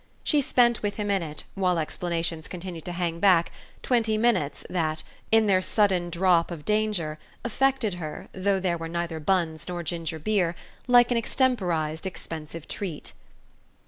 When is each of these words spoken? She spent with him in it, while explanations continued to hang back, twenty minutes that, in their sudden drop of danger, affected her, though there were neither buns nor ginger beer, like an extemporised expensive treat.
She 0.23 0.41
spent 0.41 0.81
with 0.81 0.95
him 0.95 1.11
in 1.11 1.21
it, 1.21 1.43
while 1.53 1.77
explanations 1.77 2.47
continued 2.47 2.85
to 2.85 2.91
hang 2.91 3.19
back, 3.19 3.51
twenty 3.83 4.17
minutes 4.17 4.65
that, 4.67 5.03
in 5.31 5.45
their 5.45 5.61
sudden 5.61 6.09
drop 6.09 6.49
of 6.49 6.65
danger, 6.65 7.19
affected 7.45 7.93
her, 7.93 8.27
though 8.33 8.59
there 8.59 8.79
were 8.79 8.89
neither 8.89 9.19
buns 9.19 9.67
nor 9.67 9.83
ginger 9.83 10.17
beer, 10.17 10.55
like 10.87 11.11
an 11.11 11.17
extemporised 11.17 12.07
expensive 12.07 12.67
treat. 12.67 13.13